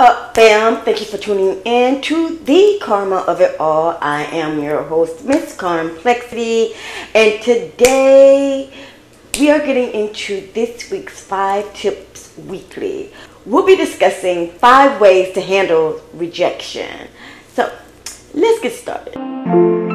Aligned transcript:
up, 0.00 0.34
fam? 0.34 0.82
Thank 0.82 1.00
you 1.00 1.06
for 1.06 1.18
tuning 1.18 1.60
in 1.66 2.00
to 2.02 2.38
the 2.38 2.78
Karma 2.80 3.16
of 3.16 3.42
It 3.42 3.60
All. 3.60 3.98
I 4.00 4.22
am 4.24 4.62
your 4.62 4.82
host, 4.84 5.26
Miss 5.26 5.54
Karmplexity, 5.54 6.74
and 7.14 7.42
today 7.42 8.72
we 9.38 9.50
are 9.50 9.58
getting 9.58 9.90
into 9.90 10.50
this 10.54 10.90
week's 10.90 11.20
five 11.20 11.74
tips 11.74 12.34
weekly. 12.38 13.12
We'll 13.44 13.66
be 13.66 13.76
discussing 13.76 14.52
five 14.52 14.98
ways 15.02 15.34
to 15.34 15.42
handle 15.42 16.00
rejection. 16.14 17.08
So 17.52 17.70
let's 18.32 18.62
get 18.62 18.72
started. 18.72 19.89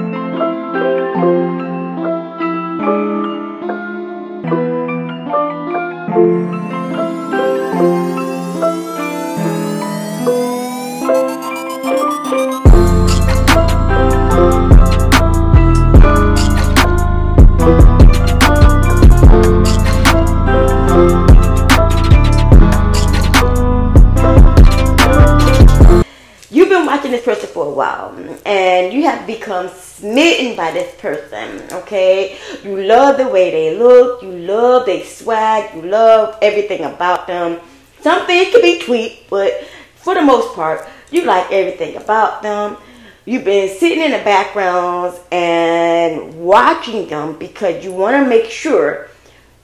While 27.95 28.40
and 28.45 28.94
you 28.94 29.04
have 29.04 29.26
become 29.27 29.70
smitten 29.70 30.55
by 30.55 30.72
this 30.72 30.94
person, 30.99 31.62
okay? 31.72 32.38
You 32.63 32.84
love 32.84 33.18
the 33.18 33.27
way 33.27 33.52
they 33.52 33.77
look, 33.77 34.21
you 34.21 34.31
love 34.31 34.85
their 34.85 35.04
swag, 35.04 35.76
you 35.76 35.84
love 35.84 36.38
everything 36.41 36.85
about 36.85 37.27
them. 37.27 37.59
Some 38.02 38.26
things 38.27 38.52
can 38.52 38.62
be 38.62 38.80
tweaked, 38.80 39.30
but 39.30 39.63
for 39.95 40.13
the 40.13 40.21
most 40.21 40.54
part, 40.55 40.88
you 41.12 41.26
like 41.26 41.52
everything 41.52 41.95
about 41.95 42.41
them. 42.41 42.77
You've 43.26 43.44
been 43.46 43.76
sitting 43.76 44.04
in 44.04 44.12
the 44.12 44.23
backgrounds 44.23 45.20
and 45.32 46.35
watching 46.35 47.07
them 47.07 47.38
because 47.40 47.84
you 47.84 47.91
want 47.91 48.16
to 48.23 48.29
make 48.29 48.51
sure 48.51 49.10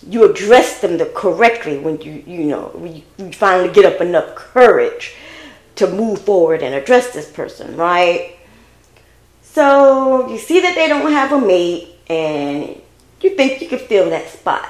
you 0.08 0.28
address 0.28 0.82
them 0.82 0.98
the 0.98 1.06
correctly 1.06 1.78
when 1.78 2.02
you 2.02 2.24
you 2.26 2.46
know 2.46 3.04
you 3.20 3.32
finally 3.34 3.72
get 3.72 3.86
up 3.86 4.02
enough 4.02 4.34
courage 4.34 5.14
to 5.82 5.92
move 5.92 6.22
forward 6.22 6.62
and 6.62 6.76
address 6.76 7.12
this 7.12 7.30
person, 7.30 7.76
right? 7.76 8.38
So 9.42 10.30
you 10.30 10.38
see 10.38 10.62
that 10.62 10.76
they 10.76 10.88
don't 10.88 11.12
have 11.12 11.32
a 11.34 11.42
mate 11.42 11.96
and 12.08 12.80
you 13.20 13.36
think 13.36 13.62
you 13.62 13.68
can 13.68 13.80
fill 13.80 14.12
that 14.12 14.30
spot. 14.30 14.70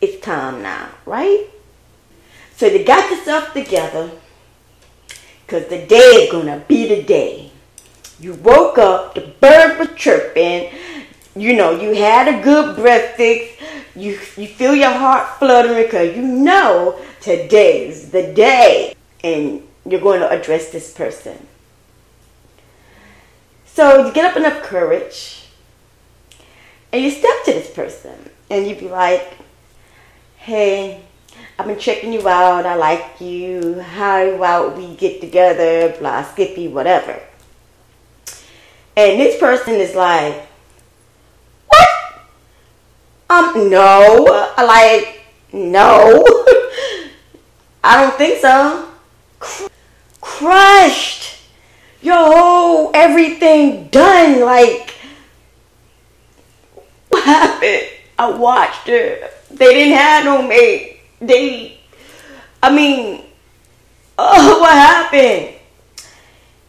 It's 0.00 0.24
time 0.24 0.62
now, 0.62 0.88
right? 1.04 1.48
So 2.54 2.66
you 2.66 2.84
got 2.84 3.10
yourself 3.10 3.52
together 3.54 4.12
because 5.44 5.66
the 5.66 5.84
day 5.84 6.26
is 6.26 6.30
going 6.30 6.46
to 6.46 6.64
be 6.68 6.86
the 6.88 7.02
day. 7.02 7.50
You 8.20 8.34
woke 8.34 8.78
up, 8.78 9.16
the 9.16 9.32
birds 9.40 9.80
were 9.80 9.94
chirping, 9.96 10.72
you 11.34 11.56
know, 11.56 11.72
you 11.72 11.92
had 11.92 12.28
a 12.28 12.40
good 12.42 12.76
breakfast, 12.76 13.60
you, 13.96 14.12
you 14.36 14.46
feel 14.46 14.76
your 14.76 14.92
heart 14.92 15.40
fluttering 15.40 15.82
because 15.82 16.16
you 16.16 16.22
know 16.22 17.00
today's 17.20 18.10
the 18.10 18.32
day. 18.32 18.94
And 19.24 19.65
you're 19.88 20.00
going 20.00 20.20
to 20.20 20.28
address 20.28 20.70
this 20.70 20.92
person. 20.92 21.46
So 23.66 24.06
you 24.06 24.12
get 24.12 24.24
up 24.24 24.36
enough 24.36 24.62
courage 24.62 25.46
and 26.92 27.04
you 27.04 27.10
step 27.10 27.44
to 27.44 27.52
this 27.52 27.70
person 27.70 28.30
and 28.50 28.66
you 28.66 28.74
be 28.74 28.88
like, 28.88 29.36
hey, 30.38 31.02
I've 31.58 31.66
been 31.66 31.78
checking 31.78 32.12
you 32.12 32.26
out. 32.28 32.66
I 32.66 32.74
like 32.74 33.20
you. 33.20 33.80
How 33.80 34.26
about 34.26 34.76
we 34.76 34.94
get 34.96 35.20
together? 35.20 35.94
Blah, 35.98 36.24
skippy, 36.24 36.68
whatever. 36.68 37.20
And 38.96 39.20
this 39.20 39.38
person 39.38 39.74
is 39.74 39.94
like, 39.94 40.46
what? 41.68 41.88
Um, 43.28 43.70
no. 43.70 44.52
Like, 44.56 45.20
no. 45.52 46.24
I 47.84 48.02
don't 48.02 48.16
think 48.16 48.40
so 48.40 48.86
crushed. 50.36 51.38
Yo, 52.02 52.90
everything 52.92 53.88
done. 53.88 54.40
Like, 54.40 54.94
what 57.08 57.24
happened? 57.24 57.88
I 58.18 58.30
watched 58.30 58.88
it. 58.88 59.32
They 59.50 59.72
didn't 59.72 59.96
have 59.96 60.24
no 60.24 60.42
mate. 60.42 61.00
They, 61.20 61.80
I 62.62 62.74
mean, 62.74 63.24
oh, 64.18 64.60
what 64.60 64.72
happened? 64.72 65.54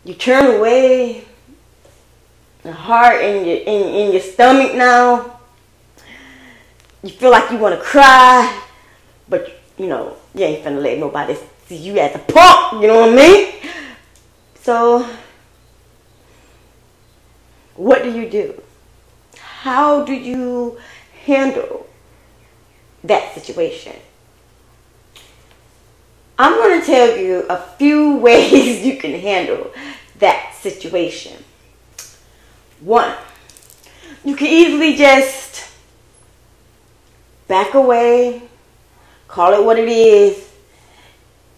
You 0.05 0.13
turn 0.13 0.55
away. 0.55 1.25
The 2.63 2.71
heart 2.71 3.21
in 3.23 3.45
your 3.45 3.57
in, 3.57 3.95
in 3.95 4.11
your 4.11 4.21
stomach 4.21 4.75
now. 4.75 5.39
You 7.03 7.09
feel 7.09 7.31
like 7.31 7.51
you 7.51 7.57
want 7.57 7.75
to 7.75 7.81
cry, 7.81 8.61
but 9.29 9.47
you 9.77 9.87
know 9.87 10.17
you 10.33 10.43
ain't 10.43 10.65
finna 10.65 10.81
let 10.81 10.99
nobody 10.99 11.35
see 11.67 11.77
you 11.77 11.99
at 11.99 12.13
the 12.13 12.33
punk. 12.33 12.81
You 12.81 12.87
know 12.87 13.01
what 13.01 13.09
I 13.09 13.15
mean? 13.15 13.53
So, 14.61 15.07
what 17.75 18.03
do 18.03 18.11
you 18.11 18.29
do? 18.29 18.61
How 19.39 20.03
do 20.03 20.13
you 20.13 20.77
handle 21.25 21.87
that 23.03 23.33
situation? 23.33 23.95
I'm 26.39 26.53
going 26.53 26.79
to 26.79 26.85
tell 26.85 27.17
you 27.17 27.45
a 27.49 27.57
few 27.57 28.17
ways 28.27 28.85
you 28.85 28.97
can 28.97 29.19
handle 29.19 29.71
that 30.19 30.53
situation. 30.55 31.43
One, 32.79 33.15
you 34.23 34.35
can 34.35 34.47
easily 34.47 34.95
just 34.95 35.71
back 37.47 37.73
away, 37.73 38.43
call 39.27 39.53
it 39.53 39.63
what 39.63 39.79
it 39.79 39.89
is, 39.89 40.46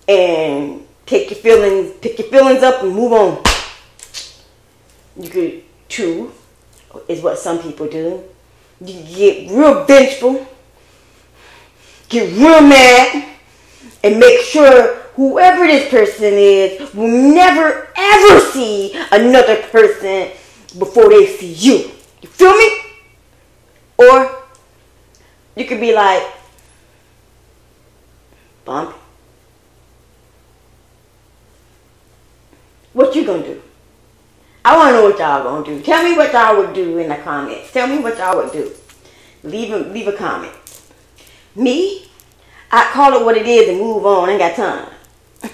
and 0.09 0.87
take 1.05 1.29
your 1.29 1.39
feelings, 1.39 1.95
pick 2.01 2.17
your 2.17 2.27
feelings 2.27 2.63
up 2.63 2.81
and 2.81 2.93
move 2.93 3.13
on. 3.13 3.43
You 5.15 5.29
could 5.29 5.63
two 5.87 6.31
is 7.07 7.21
what 7.21 7.37
some 7.37 7.59
people 7.59 7.87
do. 7.87 8.23
You 8.83 9.03
get 9.15 9.51
real 9.51 9.85
vengeful, 9.85 10.47
get 12.07 12.35
real 12.35 12.61
mad, 12.61 13.35
and 14.03 14.19
make 14.19 14.41
sure 14.41 14.95
whoever 15.15 15.67
this 15.67 15.89
person 15.89 16.33
is 16.33 16.93
will 16.93 17.07
never 17.07 17.89
ever 17.95 18.39
see 18.51 18.93
another 19.11 19.61
person 19.63 20.31
before 20.79 21.09
they 21.09 21.27
see 21.27 21.53
you. 21.53 21.91
You 22.21 22.29
feel 22.29 22.55
me? 22.57 22.81
Or 23.97 24.43
you 25.55 25.65
could 25.65 25.81
be 25.81 25.93
like, 25.93 26.23
bump. 28.65 28.95
What 32.99 33.15
you 33.15 33.23
gonna 33.23 33.43
do? 33.43 33.61
I 34.65 34.75
wanna 34.75 34.91
know 34.91 35.03
what 35.05 35.17
y'all 35.17 35.41
gonna 35.41 35.65
do. 35.65 35.81
Tell 35.81 36.03
me 36.03 36.17
what 36.17 36.33
y'all 36.33 36.57
would 36.57 36.73
do 36.73 36.97
in 36.97 37.07
the 37.07 37.15
comments. 37.15 37.71
Tell 37.71 37.87
me 37.87 37.99
what 37.99 38.17
y'all 38.17 38.35
would 38.35 38.51
do. 38.51 38.73
Leave 39.41 39.71
a, 39.71 39.77
leave 39.77 40.09
a 40.09 40.11
comment. 40.11 40.51
Me, 41.55 42.07
I 42.69 42.91
call 42.91 43.17
it 43.17 43.23
what 43.23 43.37
it 43.37 43.47
is 43.47 43.69
and 43.69 43.79
move 43.79 44.05
on. 44.05 44.27
I 44.27 44.31
ain't 44.33 44.41
got 44.41 44.55
time. 44.57 44.89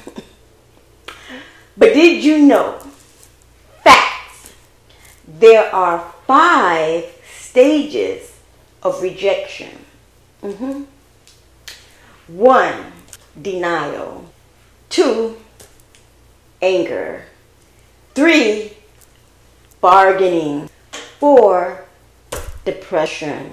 but 1.78 1.94
did 1.94 2.24
you 2.24 2.40
know? 2.40 2.80
Facts. 3.84 4.56
There 5.28 5.72
are 5.72 6.00
five 6.26 7.06
stages 7.30 8.40
of 8.82 9.04
rejection. 9.04 9.86
Mm-hmm. 10.42 10.86
One, 12.36 12.92
denial. 13.40 14.34
Two, 14.90 15.38
anger. 16.60 17.26
Three, 18.16 18.72
bargaining. 19.82 20.70
Four, 21.20 21.84
depression. 22.64 23.52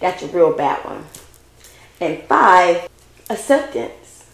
That's 0.00 0.22
a 0.22 0.26
real 0.28 0.52
bad 0.52 0.84
one. 0.84 1.06
And 1.98 2.22
five, 2.24 2.88
acceptance. 3.30 4.26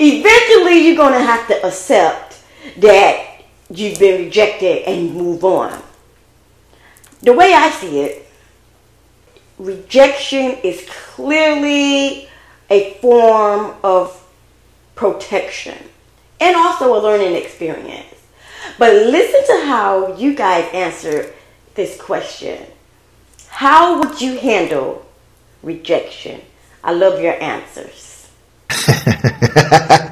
Eventually, 0.00 0.86
you're 0.86 0.96
going 0.96 1.12
to 1.12 1.20
have 1.20 1.46
to 1.48 1.66
accept 1.66 2.42
that 2.78 3.42
you've 3.68 3.98
been 3.98 4.24
rejected 4.24 4.84
and 4.86 5.14
move 5.14 5.44
on. 5.44 5.82
The 7.20 7.34
way 7.34 7.52
I 7.52 7.68
see 7.70 8.00
it, 8.00 8.26
rejection 9.58 10.56
is 10.64 10.88
clearly 10.88 12.28
a 12.70 12.94
form 12.94 13.74
of 13.84 14.26
protection 14.94 15.76
and 16.44 16.56
also 16.56 16.94
a 16.96 17.00
learning 17.00 17.34
experience. 17.34 18.06
But 18.78 18.92
listen 18.92 19.56
to 19.56 19.66
how 19.66 20.14
you 20.16 20.34
guys 20.34 20.68
answer 20.72 21.32
this 21.74 22.00
question. 22.00 22.66
How 23.48 23.98
would 24.00 24.20
you 24.20 24.38
handle 24.38 25.06
rejection? 25.62 26.42
I 26.82 26.92
love 26.92 27.20
your 27.20 27.34
answers. 27.42 28.30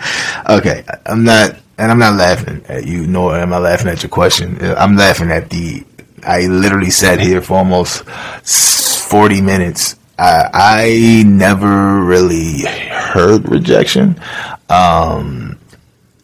Okay, 0.48 0.84
I'm 1.06 1.22
not, 1.22 1.56
and 1.78 1.90
I'm 1.90 2.00
not 2.00 2.14
laughing 2.14 2.64
at 2.68 2.84
you, 2.84 3.06
nor 3.06 3.36
am 3.36 3.52
I 3.52 3.58
laughing 3.58 3.88
at 3.88 4.02
your 4.02 4.10
question. 4.10 4.58
I'm 4.60 4.96
laughing 4.96 5.30
at 5.30 5.50
the. 5.50 5.84
I 6.24 6.46
literally 6.48 6.90
sat 6.90 7.20
here 7.20 7.40
for 7.40 7.58
almost 7.58 8.04
40 8.04 9.40
minutes. 9.40 9.96
I, 10.18 10.50
I 10.52 11.22
never 11.26 12.02
really 12.04 12.62
heard 12.90 13.48
rejection. 13.48 14.20
Um, 14.68 15.58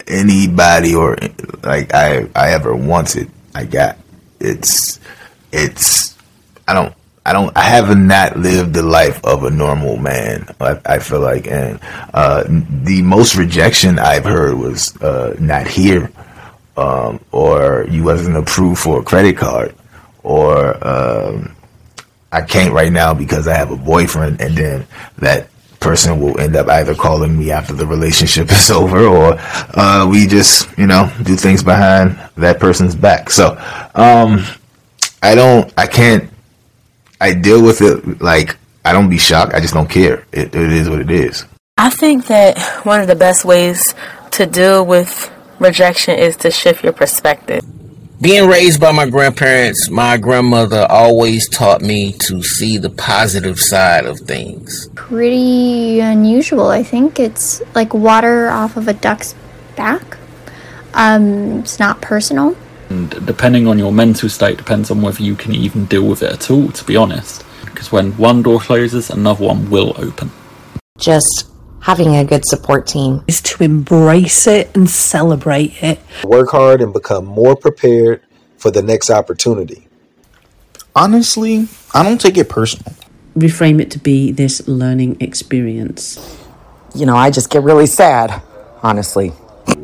anybody 0.08 0.94
or 0.94 1.16
like 1.62 1.94
I, 1.94 2.28
I 2.34 2.52
ever 2.52 2.74
wanted, 2.74 3.30
I 3.54 3.64
got. 3.64 3.98
It's, 4.40 5.00
it's. 5.52 6.16
I 6.66 6.74
don't 6.74 6.94
I 7.28 7.34
don't. 7.34 7.54
I 7.54 7.64
have 7.64 7.94
not 7.94 8.38
lived 8.38 8.72
the 8.72 8.82
life 8.82 9.22
of 9.22 9.44
a 9.44 9.50
normal 9.50 9.98
man. 9.98 10.48
I, 10.62 10.80
I 10.86 10.98
feel 10.98 11.20
like, 11.20 11.46
and 11.46 11.78
uh, 12.14 12.44
the 12.48 13.02
most 13.02 13.36
rejection 13.36 13.98
I've 13.98 14.24
heard 14.24 14.56
was 14.56 14.96
uh, 15.02 15.36
not 15.38 15.66
here, 15.66 16.10
um, 16.78 17.20
or 17.30 17.84
you 17.90 18.02
wasn't 18.02 18.38
approved 18.38 18.80
for 18.80 19.00
a 19.00 19.04
credit 19.04 19.36
card, 19.36 19.74
or 20.22 20.88
um, 20.88 21.54
I 22.32 22.40
can't 22.40 22.72
right 22.72 22.90
now 22.90 23.12
because 23.12 23.46
I 23.46 23.58
have 23.58 23.72
a 23.72 23.76
boyfriend, 23.76 24.40
and 24.40 24.56
then 24.56 24.86
that 25.18 25.50
person 25.80 26.20
will 26.20 26.38
end 26.40 26.56
up 26.56 26.68
either 26.68 26.94
calling 26.94 27.38
me 27.38 27.50
after 27.50 27.72
the 27.72 27.86
relationship 27.86 28.50
is 28.52 28.70
over, 28.70 29.06
or 29.06 29.36
uh, 29.38 30.06
we 30.10 30.26
just 30.26 30.68
you 30.78 30.86
know 30.86 31.12
do 31.22 31.36
things 31.36 31.62
behind 31.62 32.18
that 32.36 32.60
person's 32.60 32.94
back. 32.94 33.30
So 33.30 33.52
um, 33.94 34.44
I 35.22 35.34
don't. 35.34 35.72
I 35.76 35.86
can't 35.86 36.30
I 37.20 37.34
deal 37.34 37.62
with 37.62 37.80
it 37.80 38.20
like 38.20 38.56
I 38.84 38.92
don't 38.92 39.10
be 39.10 39.18
shocked. 39.18 39.54
I 39.54 39.60
just 39.60 39.74
don't 39.74 39.90
care. 39.90 40.24
It, 40.32 40.54
it 40.54 40.72
is 40.72 40.88
what 40.88 41.00
it 41.00 41.10
is. 41.10 41.44
I 41.76 41.90
think 41.90 42.26
that 42.26 42.58
one 42.84 43.00
of 43.00 43.06
the 43.06 43.16
best 43.16 43.44
ways 43.44 43.94
to 44.32 44.46
deal 44.46 44.84
with 44.84 45.30
rejection 45.58 46.18
is 46.18 46.36
to 46.38 46.50
shift 46.50 46.84
your 46.84 46.92
perspective. 46.92 47.64
Being 48.20 48.48
raised 48.48 48.80
by 48.80 48.90
my 48.90 49.08
grandparents, 49.08 49.88
my 49.88 50.16
grandmother 50.16 50.88
always 50.90 51.48
taught 51.48 51.82
me 51.82 52.10
to 52.26 52.42
see 52.42 52.76
the 52.76 52.90
positive 52.90 53.60
side 53.60 54.06
of 54.06 54.18
things. 54.18 54.88
Pretty 54.96 56.00
unusual. 56.00 56.66
I 56.66 56.82
think 56.82 57.20
it's 57.20 57.62
like 57.76 57.94
water 57.94 58.48
off 58.48 58.76
of 58.76 58.88
a 58.88 58.92
duck's 58.92 59.36
back. 59.76 60.18
Um, 60.94 61.60
it's 61.60 61.78
not 61.78 62.00
personal. 62.00 62.56
And 62.88 63.10
depending 63.24 63.68
on 63.68 63.78
your 63.78 63.92
mental 63.92 64.28
state, 64.28 64.58
depends 64.58 64.90
on 64.90 65.00
whether 65.00 65.22
you 65.22 65.36
can 65.36 65.54
even 65.54 65.84
deal 65.84 66.08
with 66.08 66.20
it 66.24 66.32
at 66.32 66.50
all, 66.50 66.72
to 66.72 66.84
be 66.84 66.96
honest. 66.96 67.44
Because 67.66 67.92
when 67.92 68.16
one 68.16 68.42
door 68.42 68.58
closes, 68.58 69.10
another 69.10 69.44
one 69.44 69.70
will 69.70 69.94
open. 69.96 70.32
Just 70.98 71.46
having 71.80 72.16
a 72.16 72.24
good 72.24 72.44
support 72.46 72.86
team 72.86 73.24
is 73.26 73.40
to 73.42 73.62
embrace 73.62 74.46
it 74.46 74.74
and 74.76 74.88
celebrate 74.88 75.82
it. 75.82 76.00
Work 76.24 76.50
hard 76.50 76.80
and 76.80 76.92
become 76.92 77.24
more 77.24 77.56
prepared 77.56 78.22
for 78.56 78.70
the 78.70 78.82
next 78.82 79.10
opportunity. 79.10 79.88
Honestly, 80.94 81.68
I 81.94 82.02
don't 82.02 82.20
take 82.20 82.36
it 82.36 82.48
personal. 82.48 82.94
Reframe 83.36 83.80
it 83.80 83.90
to 83.92 83.98
be 83.98 84.32
this 84.32 84.66
learning 84.66 85.16
experience. 85.20 86.18
You 86.94 87.06
know, 87.06 87.16
I 87.16 87.30
just 87.30 87.50
get 87.50 87.62
really 87.62 87.86
sad, 87.86 88.42
honestly 88.82 89.32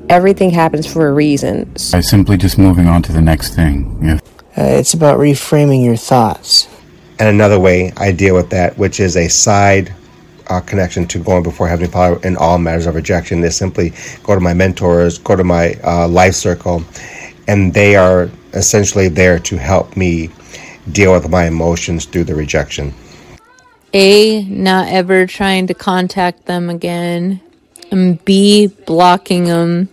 everything 0.08 0.50
happens 0.50 0.90
for 0.90 1.08
a 1.08 1.12
reason. 1.12 1.72
By 1.92 2.00
simply 2.00 2.36
just 2.36 2.58
moving 2.58 2.86
on 2.86 3.02
to 3.02 3.12
the 3.12 3.20
next 3.20 3.54
thing. 3.54 3.98
Yeah. 4.02 4.18
Uh, 4.56 4.78
it's 4.78 4.94
about 4.94 5.18
reframing 5.18 5.84
your 5.84 5.96
thoughts. 5.96 6.68
And 7.18 7.28
another 7.28 7.58
way 7.58 7.92
I 7.96 8.12
deal 8.12 8.34
with 8.34 8.50
that, 8.50 8.76
which 8.78 9.00
is 9.00 9.16
a 9.16 9.28
side 9.28 9.94
uh, 10.48 10.60
connection 10.60 11.06
to 11.08 11.18
going 11.18 11.42
before 11.42 11.68
Heavenly 11.68 11.90
Father 11.90 12.20
in 12.26 12.36
all 12.36 12.58
matters 12.58 12.86
of 12.86 12.94
rejection, 12.94 13.42
is 13.44 13.56
simply 13.56 13.92
go 14.22 14.34
to 14.34 14.40
my 14.40 14.54
mentors, 14.54 15.18
go 15.18 15.36
to 15.36 15.44
my 15.44 15.74
uh, 15.84 16.08
life 16.08 16.34
circle, 16.34 16.84
and 17.48 17.72
they 17.72 17.96
are 17.96 18.30
essentially 18.52 19.08
there 19.08 19.38
to 19.40 19.56
help 19.56 19.96
me 19.96 20.30
deal 20.92 21.12
with 21.12 21.28
my 21.30 21.46
emotions 21.46 22.04
through 22.04 22.24
the 22.24 22.34
rejection. 22.34 22.92
A, 23.92 24.42
not 24.44 24.88
ever 24.88 25.26
trying 25.26 25.66
to 25.68 25.74
contact 25.74 26.46
them 26.46 26.68
again, 26.68 27.40
and 27.90 28.22
B, 28.24 28.66
blocking 28.66 29.44
them. 29.44 29.88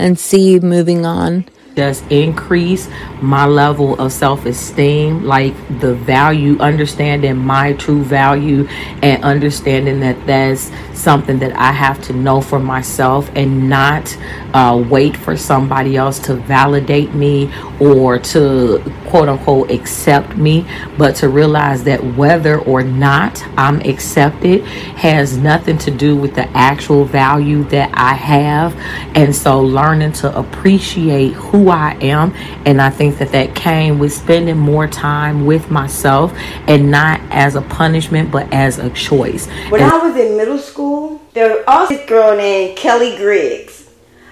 And 0.00 0.16
C, 0.16 0.60
moving 0.60 1.04
on 1.04 1.44
does 1.78 2.02
increase 2.10 2.88
my 3.22 3.46
level 3.46 3.94
of 4.00 4.12
self 4.12 4.44
esteem, 4.46 5.22
like 5.24 5.54
the 5.78 5.94
value, 5.94 6.58
understanding 6.58 7.36
my 7.36 7.72
true 7.74 8.02
value, 8.02 8.66
and 9.00 9.22
understanding 9.22 10.00
that 10.00 10.26
that's 10.26 10.72
something 10.92 11.38
that 11.38 11.52
I 11.56 11.70
have 11.70 12.02
to 12.02 12.12
know 12.12 12.40
for 12.40 12.58
myself 12.58 13.30
and 13.36 13.68
not 13.68 14.18
uh, 14.52 14.84
wait 14.90 15.16
for 15.16 15.36
somebody 15.36 15.96
else 15.96 16.18
to 16.20 16.34
validate 16.34 17.14
me 17.14 17.52
or 17.78 18.18
to 18.18 18.82
quote 19.06 19.28
unquote 19.28 19.70
accept 19.70 20.36
me, 20.36 20.66
but 20.96 21.14
to 21.16 21.28
realize 21.28 21.84
that 21.84 22.02
whether 22.16 22.58
or 22.58 22.82
not 22.82 23.42
I'm 23.56 23.80
accepted 23.82 24.64
has 24.64 25.36
nothing 25.36 25.78
to 25.78 25.92
do 25.92 26.16
with 26.16 26.34
the 26.34 26.48
actual 26.56 27.04
value 27.04 27.62
that 27.64 27.90
I 27.94 28.14
have. 28.14 28.74
And 29.14 29.34
so 29.34 29.60
learning 29.60 30.12
to 30.14 30.36
appreciate 30.36 31.32
who 31.34 31.67
I 31.70 31.94
am. 32.00 32.34
And 32.66 32.80
I 32.80 32.90
think 32.90 33.18
that 33.18 33.32
that 33.32 33.54
came 33.54 33.98
with 33.98 34.12
spending 34.12 34.58
more 34.58 34.86
time 34.86 35.46
with 35.46 35.70
myself 35.70 36.32
and 36.66 36.90
not 36.90 37.20
as 37.30 37.54
a 37.54 37.62
punishment, 37.62 38.30
but 38.30 38.52
as 38.52 38.78
a 38.78 38.90
choice. 38.90 39.46
When 39.68 39.82
and 39.82 39.90
I 39.90 39.98
was 39.98 40.16
in 40.16 40.36
middle 40.36 40.58
school, 40.58 41.20
there 41.34 41.56
was 41.56 41.64
also 41.66 41.94
this 41.94 42.08
girl 42.08 42.36
named 42.36 42.76
Kelly 42.76 43.16
Griggs. 43.16 43.90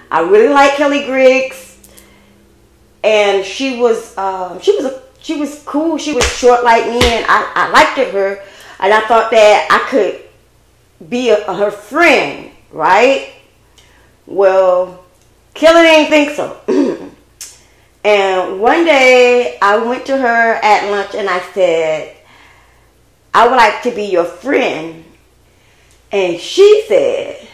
I 0.09 0.21
really 0.21 0.49
like 0.49 0.73
Kelly 0.73 1.05
Griggs. 1.05 1.65
And 3.03 3.45
she 3.45 3.79
was, 3.79 4.17
um, 4.17 4.59
she 4.59 4.75
was 4.75 4.85
a, 4.85 5.01
she 5.27 5.35
was 5.35 5.61
cool. 5.65 5.97
She 5.97 6.13
was 6.13 6.25
short 6.37 6.63
like 6.63 6.85
me, 6.85 7.01
and 7.03 7.25
I, 7.27 7.51
I 7.53 7.69
liked 7.71 7.97
her, 8.13 8.41
and 8.79 8.93
I 8.93 9.01
thought 9.07 9.29
that 9.31 9.67
I 9.69 9.89
could 9.89 11.09
be 11.09 11.29
a, 11.29 11.45
a, 11.47 11.53
her 11.53 11.69
friend, 11.69 12.49
right? 12.71 13.33
Well, 14.25 15.03
Kelly 15.53 15.81
didn't 15.81 16.09
think 16.09 16.31
so. 16.31 16.61
And 18.07 18.61
one 18.61 18.85
day 18.85 19.57
I 19.61 19.79
went 19.79 20.05
to 20.05 20.15
her 20.15 20.53
at 20.63 20.89
lunch 20.89 21.13
and 21.13 21.29
I 21.29 21.41
said, 21.51 22.15
I 23.33 23.49
would 23.49 23.57
like 23.57 23.83
to 23.83 23.91
be 23.91 24.05
your 24.05 24.23
friend. 24.23 25.03
And 26.09 26.39
she 26.39 26.85
said, 26.87 27.45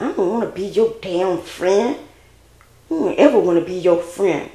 I 0.00 0.10
don't 0.12 0.16
want 0.16 0.48
to 0.48 0.58
be 0.58 0.68
your 0.68 0.94
damn 1.02 1.42
friend. 1.42 1.98
I 2.86 2.94
don't 2.94 3.18
ever 3.18 3.38
want 3.38 3.58
to 3.58 3.64
be 3.66 3.74
your 3.74 4.00
friend. 4.00 4.50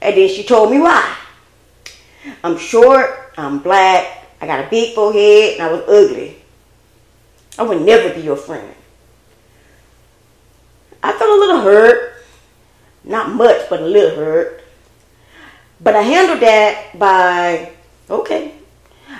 And 0.00 0.16
then 0.16 0.28
she 0.28 0.44
told 0.44 0.70
me 0.70 0.78
why. 0.78 1.16
I'm 2.44 2.58
short, 2.58 3.32
I'm 3.36 3.58
black, 3.58 4.24
I 4.40 4.46
got 4.46 4.64
a 4.64 4.70
big 4.70 4.94
forehead, 4.94 5.54
and 5.54 5.62
I 5.62 5.72
was 5.72 5.82
ugly. 5.88 6.36
I 7.58 7.64
would 7.64 7.82
never 7.82 8.14
be 8.14 8.20
your 8.20 8.36
friend. 8.36 8.72
I 11.02 11.10
felt 11.10 11.28
a 11.28 11.40
little 11.40 11.60
hurt. 11.62 12.07
Not 13.08 13.32
much, 13.32 13.68
but 13.70 13.80
a 13.80 13.86
little 13.86 14.16
hurt. 14.16 14.62
But 15.80 15.96
I 15.96 16.02
handled 16.02 16.40
that 16.40 16.98
by, 16.98 17.72
okay. 18.10 18.52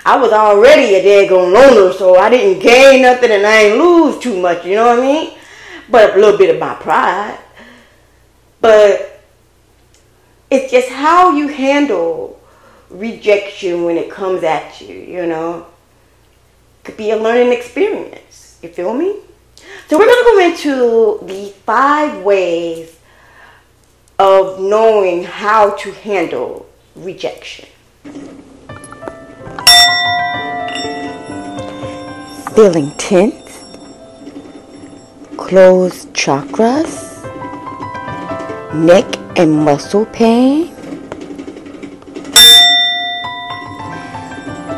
I 0.05 0.15
was 0.17 0.31
already 0.31 0.93
a 0.93 1.03
daggone 1.03 1.51
loner, 1.51 1.91
so 1.93 2.15
I 2.15 2.29
didn't 2.29 2.61
gain 2.61 3.01
nothing 3.01 3.31
and 3.31 3.45
I 3.45 3.63
ain't 3.63 3.79
lose 3.79 4.19
too 4.19 4.39
much, 4.39 4.63
you 4.63 4.75
know 4.75 4.85
what 4.85 4.99
I 4.99 5.01
mean? 5.01 5.37
But 5.89 6.15
a 6.15 6.19
little 6.19 6.37
bit 6.37 6.53
of 6.53 6.59
my 6.59 6.75
pride. 6.75 7.39
But 8.61 9.21
it's 10.51 10.71
just 10.71 10.89
how 10.89 11.31
you 11.31 11.47
handle 11.47 12.39
rejection 12.91 13.85
when 13.85 13.97
it 13.97 14.11
comes 14.11 14.43
at 14.43 14.79
you, 14.81 14.95
you 14.95 15.25
know? 15.25 15.65
Could 16.83 16.95
be 16.95 17.09
a 17.09 17.17
learning 17.17 17.53
experience. 17.53 18.59
You 18.61 18.69
feel 18.69 18.93
me? 18.93 19.15
So 19.87 19.97
we're 19.97 20.05
going 20.05 20.23
to 20.23 20.31
go 20.31 20.39
into 20.51 21.33
the 21.33 21.49
five 21.65 22.21
ways 22.23 22.98
of 24.19 24.59
knowing 24.59 25.23
how 25.23 25.71
to 25.77 25.93
handle 25.93 26.67
rejection. 26.93 27.65
Feeling 32.53 32.91
tense, 32.97 33.63
closed 35.37 36.11
chakras, 36.13 37.23
neck 38.75 39.05
and 39.39 39.63
muscle 39.63 40.05
pain. 40.07 40.75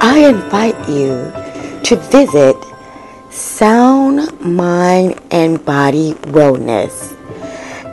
I 0.03 0.27
invite 0.29 0.77
you 0.87 1.31
to 1.83 1.95
visit 2.11 2.55
Sound 3.31 4.39
Mind 4.39 5.19
and 5.31 5.63
Body 5.65 6.13
Wellness, 6.29 7.13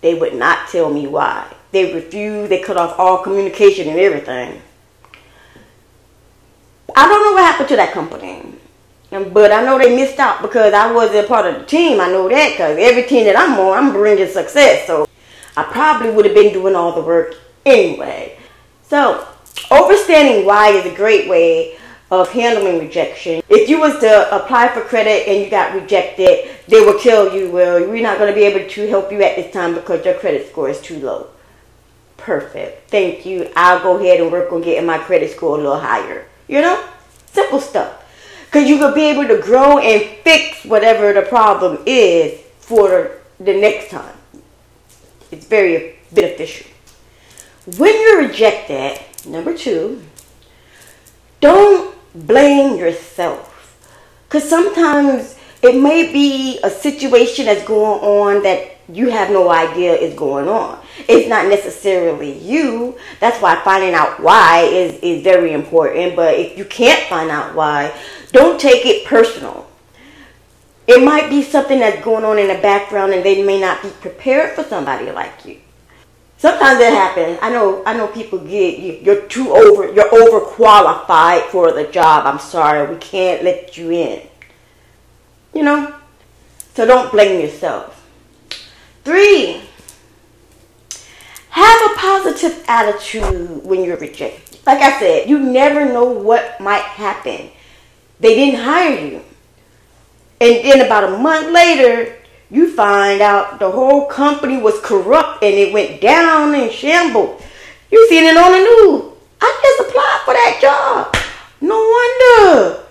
They 0.00 0.14
would 0.14 0.34
not 0.34 0.68
tell 0.70 0.90
me 0.92 1.06
why. 1.06 1.46
They 1.70 1.94
refused. 1.94 2.50
They 2.50 2.58
cut 2.58 2.76
off 2.76 2.98
all 2.98 3.18
communication 3.18 3.88
and 3.88 4.00
everything. 4.00 4.62
I 6.98 7.06
don't 7.06 7.22
know 7.22 7.32
what 7.32 7.44
happened 7.44 7.68
to 7.68 7.76
that 7.76 7.92
company. 7.92 8.42
But 9.10 9.52
I 9.52 9.64
know 9.64 9.78
they 9.78 9.94
missed 9.94 10.18
out 10.18 10.42
because 10.42 10.74
I 10.74 10.90
wasn't 10.90 11.28
part 11.28 11.46
of 11.46 11.60
the 11.60 11.64
team. 11.64 12.00
I 12.00 12.08
know 12.08 12.28
that 12.28 12.50
because 12.50 12.76
every 12.76 13.04
team 13.04 13.24
that 13.26 13.38
I'm 13.38 13.56
on, 13.56 13.78
I'm 13.78 13.92
bringing 13.92 14.26
success. 14.26 14.84
So 14.88 15.06
I 15.56 15.62
probably 15.62 16.10
would 16.10 16.24
have 16.24 16.34
been 16.34 16.52
doing 16.52 16.74
all 16.74 16.92
the 16.92 17.00
work 17.00 17.36
anyway. 17.64 18.36
So 18.82 19.28
understanding 19.70 20.44
why 20.44 20.70
is 20.70 20.92
a 20.92 20.96
great 20.96 21.28
way 21.28 21.78
of 22.10 22.32
handling 22.32 22.80
rejection. 22.80 23.42
If 23.48 23.68
you 23.68 23.78
was 23.78 24.00
to 24.00 24.34
apply 24.34 24.66
for 24.74 24.80
credit 24.80 25.28
and 25.28 25.44
you 25.44 25.48
got 25.48 25.80
rejected, 25.80 26.50
they 26.66 26.80
will 26.80 26.98
tell 26.98 27.32
you, 27.32 27.52
well, 27.52 27.78
we're 27.88 28.02
not 28.02 28.18
going 28.18 28.34
to 28.34 28.34
be 28.34 28.44
able 28.44 28.68
to 28.68 28.88
help 28.88 29.12
you 29.12 29.22
at 29.22 29.36
this 29.36 29.52
time 29.52 29.76
because 29.76 30.04
your 30.04 30.14
credit 30.14 30.48
score 30.48 30.68
is 30.68 30.80
too 30.80 30.98
low. 30.98 31.28
Perfect. 32.16 32.90
Thank 32.90 33.24
you. 33.24 33.52
I'll 33.54 33.80
go 33.84 33.98
ahead 34.00 34.20
and 34.20 34.32
work 34.32 34.50
on 34.50 34.62
getting 34.62 34.84
my 34.84 34.98
credit 34.98 35.30
score 35.30 35.54
a 35.54 35.58
little 35.58 35.78
higher. 35.78 36.26
You 36.48 36.62
know? 36.62 36.84
Simple 37.26 37.60
stuff. 37.60 38.04
Because 38.46 38.68
you 38.68 38.78
will 38.78 38.94
be 38.94 39.04
able 39.04 39.28
to 39.28 39.38
grow 39.40 39.78
and 39.78 40.02
fix 40.24 40.64
whatever 40.64 41.12
the 41.12 41.22
problem 41.22 41.82
is 41.86 42.40
for 42.60 43.18
the 43.38 43.54
next 43.54 43.90
time. 43.90 44.16
It's 45.30 45.46
very 45.46 45.96
beneficial. 46.12 46.66
When 47.76 47.94
you're 48.00 48.26
rejected, 48.26 48.98
number 49.26 49.56
two, 49.56 50.02
don't 51.40 51.94
blame 52.14 52.78
yourself. 52.78 53.54
Because 54.26 54.48
sometimes 54.48 55.38
it 55.62 55.80
may 55.80 56.10
be 56.12 56.58
a 56.62 56.70
situation 56.70 57.46
that's 57.46 57.64
going 57.64 58.00
on 58.00 58.42
that 58.44 58.78
you 58.90 59.10
have 59.10 59.30
no 59.30 59.50
idea 59.50 59.94
is 59.94 60.14
going 60.14 60.48
on. 60.48 60.82
It's 61.06 61.28
not 61.28 61.46
necessarily 61.46 62.38
you. 62.38 62.98
That's 63.20 63.40
why 63.40 63.62
finding 63.62 63.94
out 63.94 64.20
why 64.20 64.62
is, 64.62 64.98
is 65.00 65.22
very 65.22 65.52
important. 65.52 66.16
But 66.16 66.34
if 66.34 66.58
you 66.58 66.64
can't 66.64 67.08
find 67.08 67.30
out 67.30 67.54
why, 67.54 67.94
don't 68.32 68.60
take 68.60 68.84
it 68.86 69.06
personal. 69.06 69.68
It 70.86 71.04
might 71.04 71.28
be 71.28 71.42
something 71.42 71.78
that's 71.78 72.02
going 72.02 72.24
on 72.24 72.38
in 72.38 72.48
the 72.48 72.60
background 72.62 73.12
and 73.12 73.22
they 73.22 73.42
may 73.42 73.60
not 73.60 73.82
be 73.82 73.90
prepared 74.00 74.54
for 74.54 74.64
somebody 74.64 75.10
like 75.12 75.44
you. 75.44 75.60
Sometimes 76.38 76.80
it 76.80 76.92
happens. 76.92 77.38
I 77.42 77.50
know 77.50 77.82
I 77.84 77.94
know 77.94 78.06
people 78.06 78.38
get 78.38 78.78
you, 78.78 78.92
you're 79.02 79.26
too 79.26 79.50
over 79.50 79.92
you're 79.92 80.08
overqualified 80.08 81.42
for 81.50 81.72
the 81.72 81.84
job. 81.88 82.26
I'm 82.26 82.38
sorry, 82.38 82.88
we 82.92 82.98
can't 83.00 83.42
let 83.42 83.76
you 83.76 83.90
in. 83.90 84.22
You 85.52 85.64
know? 85.64 85.94
So 86.74 86.86
don't 86.86 87.10
blame 87.10 87.40
yourself. 87.40 88.08
Three, 89.04 89.60
have 91.50 91.90
a 91.90 91.94
positive 91.96 92.64
attitude 92.68 93.64
when 93.64 93.84
you're 93.84 93.96
rejected. 93.96 94.58
Like 94.66 94.80
I 94.80 94.98
said, 94.98 95.28
you 95.28 95.38
never 95.38 95.84
know 95.84 96.04
what 96.04 96.60
might 96.60 96.82
happen. 96.82 97.50
They 98.20 98.34
didn't 98.34 98.60
hire 98.60 99.06
you. 99.06 99.22
And 100.40 100.64
then 100.64 100.86
about 100.86 101.12
a 101.12 101.18
month 101.18 101.52
later, 101.52 102.16
you 102.50 102.74
find 102.74 103.20
out 103.20 103.58
the 103.58 103.70
whole 103.70 104.06
company 104.06 104.60
was 104.60 104.80
corrupt 104.80 105.42
and 105.42 105.54
it 105.54 105.72
went 105.72 106.00
down 106.00 106.54
in 106.54 106.70
shambles. 106.70 107.42
You 107.90 108.08
seen 108.08 108.24
it 108.24 108.36
on 108.36 108.52
the 108.52 108.58
news. 108.58 109.14
I 109.40 109.58
just 109.62 109.88
applied 109.88 110.20
for 110.24 110.34
that 110.34 110.58
job. 110.60 111.16
No 111.60 111.76
wonder. 111.76 112.84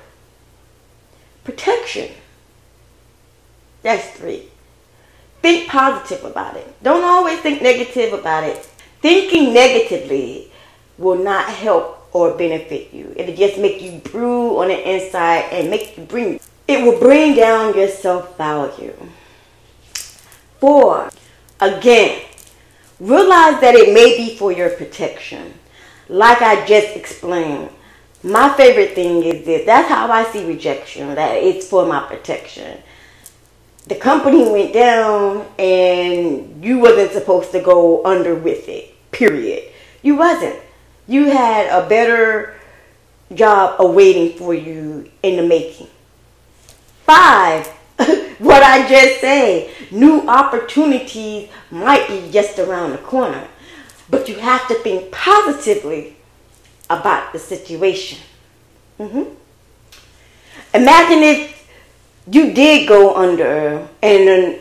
Protection. 1.44 2.12
That's 3.82 4.10
three. 4.18 4.50
Think 5.48 5.70
positive 5.70 6.26
about 6.26 6.58
it. 6.58 6.84
Don't 6.84 7.06
always 7.06 7.40
think 7.40 7.62
negative 7.62 8.12
about 8.12 8.44
it. 8.44 8.58
Thinking 9.02 9.54
negatively 9.54 10.52
will 10.98 11.18
not 11.18 11.48
help 11.48 12.06
or 12.12 12.38
benefit 12.38 12.94
you. 12.94 13.14
It'll 13.16 13.34
just 13.34 13.58
make 13.58 13.82
you 13.82 14.00
brew 14.00 14.60
on 14.60 14.68
the 14.68 14.94
inside 14.94 15.46
and 15.54 15.70
make 15.70 15.98
you 15.98 16.04
bring 16.04 16.42
it 16.68 16.84
will 16.84 17.00
bring 17.00 17.38
down 17.38 17.78
your 17.78 17.88
self-value. 17.88 18.94
Four, 20.60 21.12
again, 21.62 22.26
realize 23.00 23.62
that 23.62 23.74
it 23.74 23.94
may 23.94 24.18
be 24.18 24.36
for 24.36 24.52
your 24.52 24.72
protection. 24.72 25.54
Like 26.10 26.42
I 26.42 26.66
just 26.66 26.94
explained, 26.94 27.70
my 28.22 28.50
favorite 28.58 28.96
thing 28.96 29.24
is 29.24 29.46
this. 29.46 29.66
That's 29.66 29.88
how 29.88 30.12
I 30.12 30.26
see 30.26 30.46
rejection, 30.46 31.16
that 31.16 31.36
it's 31.36 31.70
for 31.70 31.86
my 31.86 32.06
protection 32.06 32.84
the 33.88 33.96
company 33.96 34.50
went 34.50 34.74
down 34.74 35.48
and 35.58 36.64
you 36.64 36.80
wasn't 36.80 37.12
supposed 37.12 37.52
to 37.52 37.62
go 37.62 38.04
under 38.06 38.36
with 38.36 38.68
it. 38.68 38.94
Period. 39.12 39.64
You 40.02 40.16
wasn't. 40.16 40.58
You 41.08 41.32
had 41.32 41.68
a 41.68 41.88
better 41.88 42.56
job 43.34 43.80
awaiting 43.80 44.38
for 44.38 44.54
you 44.54 45.10
in 45.24 45.38
the 45.38 45.48
making. 45.48 45.88
Five, 47.06 47.68
what 48.40 48.62
I 48.62 48.88
just 48.88 49.22
said, 49.22 49.70
new 49.92 50.28
opportunities 50.28 51.50
might 51.72 52.08
be 52.08 52.30
just 52.32 52.60
around 52.60 52.92
the 52.92 52.98
corner, 52.98 53.48
but 54.10 54.28
you 54.28 54.36
have 54.36 54.68
to 54.68 54.76
think 54.76 55.12
positively 55.12 56.18
about 56.90 57.32
the 57.32 57.40
situation. 57.40 58.20
Mm-hmm. 59.00 59.34
Imagine 60.74 61.24
if 61.24 61.57
you 62.30 62.54
did 62.54 62.88
go 62.88 63.16
under 63.16 63.88
and 64.02 64.60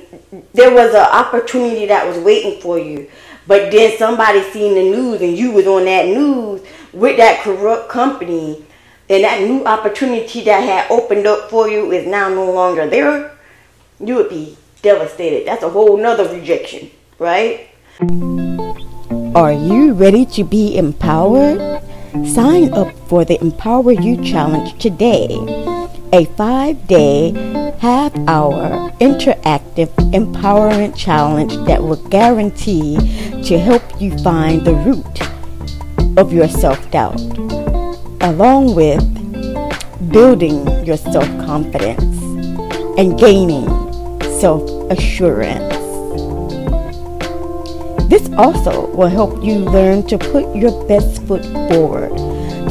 there 0.54 0.72
was 0.72 0.94
an 0.94 1.06
opportunity 1.12 1.86
that 1.86 2.06
was 2.06 2.18
waiting 2.18 2.60
for 2.60 2.78
you. 2.78 3.10
But 3.46 3.70
then 3.70 3.96
somebody 3.96 4.42
seen 4.50 4.74
the 4.74 4.82
news 4.82 5.20
and 5.20 5.36
you 5.36 5.52
was 5.52 5.66
on 5.66 5.84
that 5.84 6.06
news 6.06 6.62
with 6.92 7.16
that 7.18 7.42
corrupt 7.42 7.88
company 7.88 8.64
and 9.08 9.24
that 9.24 9.42
new 9.42 9.64
opportunity 9.64 10.42
that 10.42 10.60
had 10.60 10.90
opened 10.90 11.26
up 11.26 11.48
for 11.50 11.68
you 11.68 11.92
is 11.92 12.06
now 12.06 12.28
no 12.28 12.50
longer 12.50 12.88
there. 12.88 13.36
You 14.00 14.16
would 14.16 14.28
be 14.28 14.56
devastated. 14.82 15.46
That's 15.46 15.62
a 15.62 15.70
whole 15.70 15.96
nother 15.96 16.28
rejection 16.28 16.90
right? 17.18 17.68
Are 19.34 19.52
you 19.52 19.92
ready 19.92 20.26
to 20.26 20.44
be 20.44 20.76
empowered? 20.76 21.82
Sign 22.26 22.72
up 22.72 22.94
for 23.08 23.24
the 23.24 23.38
empower 23.40 23.92
you 23.92 24.22
challenge 24.22 24.78
today 24.80 25.28
a 26.12 26.24
five 26.36 26.86
day, 26.86 27.32
half 27.80 28.16
hour 28.28 28.90
interactive 29.00 29.88
empowerment 30.12 30.96
challenge 30.96 31.56
that 31.66 31.82
will 31.82 32.02
guarantee 32.08 32.96
to 33.42 33.58
help 33.58 33.82
you 34.00 34.16
find 34.18 34.64
the 34.64 34.74
root 34.74 36.18
of 36.18 36.32
your 36.32 36.48
self 36.48 36.90
doubt, 36.90 37.20
along 38.22 38.74
with 38.74 39.02
building 40.12 40.84
your 40.84 40.96
self 40.96 41.26
confidence 41.44 42.02
and 42.98 43.18
gaining 43.18 43.66
self 44.38 44.62
assurance. 44.90 45.74
This 48.08 48.30
also 48.38 48.86
will 48.94 49.08
help 49.08 49.42
you 49.42 49.56
learn 49.56 50.06
to 50.06 50.16
put 50.16 50.54
your 50.54 50.86
best 50.86 51.22
foot 51.26 51.44
forward 51.68 52.16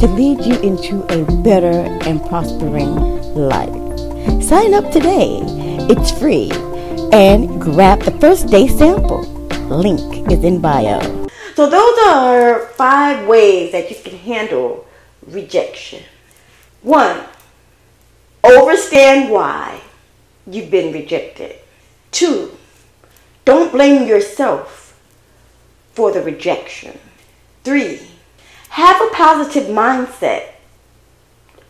to 0.00 0.06
lead 0.08 0.44
you 0.44 0.58
into 0.60 1.02
a 1.12 1.24
better 1.42 1.86
and 2.06 2.22
prospering 2.26 3.16
life. 3.36 4.42
Sign 4.42 4.74
up 4.74 4.90
today. 4.90 5.40
It's 5.88 6.10
free. 6.10 6.50
And 7.12 7.60
grab 7.60 8.02
the 8.02 8.16
first 8.20 8.48
day 8.48 8.66
sample. 8.66 9.22
Link 9.68 10.30
is 10.30 10.42
in 10.42 10.60
bio. 10.60 11.00
So 11.54 11.68
those 11.68 11.98
are 12.06 12.66
five 12.76 13.26
ways 13.26 13.72
that 13.72 13.90
you 13.90 13.96
can 14.02 14.18
handle 14.18 14.86
rejection. 15.26 16.02
One, 16.82 17.20
understand 18.44 19.30
why 19.30 19.80
you've 20.46 20.70
been 20.70 20.92
rejected. 20.92 21.56
Two, 22.10 22.56
don't 23.44 23.72
blame 23.72 24.06
yourself 24.06 25.00
for 25.92 26.12
the 26.12 26.22
rejection. 26.22 26.98
Three, 27.64 28.00
have 28.68 29.00
a 29.00 29.10
positive 29.14 29.68
mindset 29.68 30.50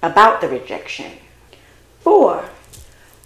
about 0.02 0.40
the 0.40 0.48
rejection. 0.48 1.12
Four, 2.06 2.44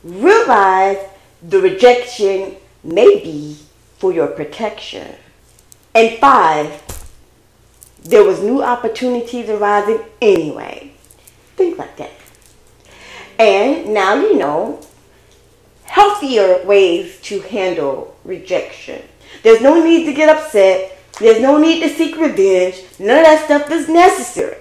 realize 0.03 0.97
the 1.43 1.61
rejection 1.61 2.57
may 2.83 3.21
be 3.23 3.59
for 3.99 4.11
your 4.11 4.29
protection. 4.29 5.17
And 5.95 6.19
five, 6.19 6.81
there 8.03 8.25
was 8.25 8.41
new 8.41 8.63
opportunities 8.63 9.51
arising 9.51 10.01
anyway. 10.23 10.93
Think 11.57 11.77
like 11.77 11.99
that. 11.99 12.13
And 13.39 13.93
now 13.93 14.15
you 14.15 14.39
know 14.39 14.81
healthier 15.85 16.65
ways 16.65 17.21
to 17.25 17.43
handle 17.43 18.17
rejection. 18.25 19.03
There's 19.43 19.61
no 19.61 19.85
need 19.85 20.07
to 20.07 20.15
get 20.15 20.35
upset. 20.35 20.99
There's 21.19 21.43
no 21.43 21.59
need 21.59 21.83
to 21.83 21.91
seek 21.91 22.17
revenge. 22.17 22.83
None 22.99 23.19
of 23.19 23.25
that 23.27 23.45
stuff 23.45 23.71
is 23.71 23.91
necessary. 23.91 24.57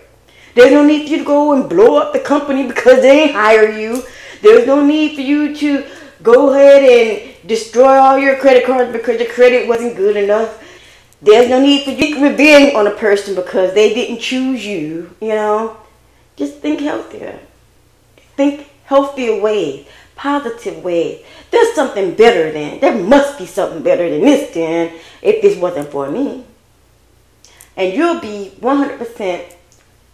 There's 0.59 0.73
no 0.73 0.85
need 0.85 1.05
for 1.05 1.11
you 1.11 1.17
to 1.19 1.23
go 1.23 1.53
and 1.53 1.69
blow 1.69 1.95
up 1.95 2.11
the 2.11 2.19
company 2.19 2.67
because 2.67 3.01
they 3.01 3.15
didn't 3.15 3.35
hire 3.35 3.71
you. 3.71 4.03
There's 4.41 4.67
no 4.67 4.85
need 4.85 5.15
for 5.15 5.21
you 5.21 5.55
to 5.55 5.85
go 6.21 6.51
ahead 6.51 6.83
and 6.83 7.47
destroy 7.47 7.93
all 7.93 8.19
your 8.19 8.35
credit 8.35 8.65
cards 8.65 8.91
because 8.91 9.21
your 9.21 9.31
credit 9.31 9.69
wasn't 9.69 9.95
good 9.95 10.17
enough. 10.17 10.61
There's 11.21 11.49
no 11.49 11.61
need 11.61 11.85
for 11.85 11.91
you 11.91 12.15
to 12.15 12.29
revenge 12.29 12.73
on 12.75 12.87
a 12.87 12.91
person 12.91 13.35
because 13.35 13.73
they 13.73 13.93
didn't 13.93 14.19
choose 14.19 14.65
you, 14.65 15.15
you 15.21 15.29
know. 15.29 15.77
Just 16.35 16.57
think 16.57 16.81
healthier. 16.81 17.39
Think 18.35 18.69
healthier 18.83 19.39
ways, 19.39 19.87
positive 20.17 20.83
ways. 20.83 21.23
There's 21.51 21.73
something 21.73 22.15
better 22.15 22.51
than, 22.51 22.81
there 22.81 23.01
must 23.01 23.39
be 23.39 23.45
something 23.45 23.81
better 23.81 24.09
than 24.09 24.19
this 24.19 24.53
then 24.53 24.99
if 25.21 25.41
this 25.41 25.57
wasn't 25.57 25.87
for 25.87 26.11
me. 26.11 26.43
And 27.77 27.93
you'll 27.93 28.19
be 28.19 28.51
100% 28.59 29.55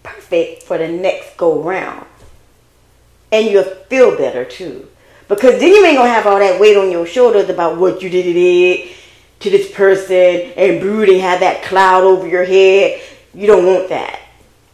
perfect 0.06 0.64
for 0.64 0.78
the 0.78 0.88
next 0.88 1.36
go 1.38 1.62
round. 1.62 2.06
And 3.32 3.48
you'll 3.48 3.64
feel 3.64 4.16
better 4.18 4.46
too. 4.46 4.88
Because 5.28 5.60
then 5.60 5.70
you 5.70 5.86
ain't 5.86 5.98
gonna 5.98 6.10
have 6.10 6.28
all 6.28 6.40
that 6.40 6.62
weight 6.62 6.78
on 6.78 6.92
your 6.92 7.08
shoulders 7.08 7.50
about 7.50 7.78
what 7.78 8.02
you 8.02 8.10
did 8.10 8.90
to 9.40 9.50
this 9.50 9.72
person 9.72 10.54
and 10.56 10.80
brooding, 10.80 11.20
have 11.20 11.40
that 11.40 11.64
cloud 11.64 12.04
over 12.04 12.28
your 12.28 12.46
head. 12.46 13.02
You 13.34 13.48
don't 13.48 13.66
want 13.66 13.90
that. 13.90 14.20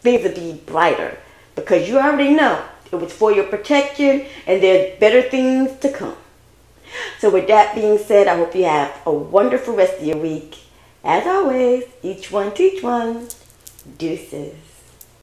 Things 0.00 0.22
will 0.22 0.34
be 0.34 0.60
brighter 0.66 1.18
because 1.54 1.88
you 1.88 1.98
already 1.98 2.34
know 2.34 2.62
it 2.90 2.96
was 2.96 3.12
for 3.12 3.32
your 3.32 3.44
protection 3.44 4.26
and 4.46 4.62
there's 4.62 4.98
better 4.98 5.22
things 5.22 5.78
to 5.80 5.90
come. 5.90 6.16
So, 7.18 7.30
with 7.30 7.46
that 7.48 7.74
being 7.74 7.96
said, 7.98 8.28
I 8.28 8.36
hope 8.36 8.54
you 8.54 8.64
have 8.64 8.94
a 9.06 9.12
wonderful 9.12 9.74
rest 9.74 9.98
of 9.98 10.04
your 10.04 10.18
week. 10.18 10.58
As 11.02 11.26
always, 11.26 11.84
each 12.02 12.30
one 12.30 12.52
teach 12.52 12.82
one. 12.82 13.28
Deuces. 13.96 14.71